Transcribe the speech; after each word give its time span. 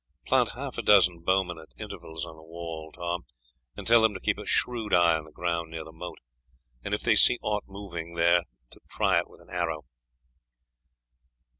Plant 0.25 0.53
half 0.53 0.79
a 0.79 0.81
dozen 0.81 1.19
bowmen 1.19 1.59
at 1.59 1.79
intervals 1.79 2.25
on 2.25 2.35
the 2.35 2.41
wall, 2.41 2.91
Tom, 2.91 3.23
and 3.77 3.85
tell 3.85 4.01
them 4.01 4.15
to 4.15 4.19
keep 4.19 4.39
a 4.39 4.47
shrewd 4.47 4.95
eye 4.95 5.15
on 5.15 5.25
the 5.25 5.31
ground 5.31 5.69
near 5.69 5.83
the 5.83 5.91
moat, 5.91 6.17
and 6.83 6.95
if 6.95 7.03
they 7.03 7.13
see 7.13 7.37
aught 7.43 7.65
moving 7.67 8.15
there 8.15 8.45
to 8.71 8.79
try 8.89 9.19
it 9.19 9.29
with 9.29 9.41
an 9.41 9.51
arrow." 9.51 9.85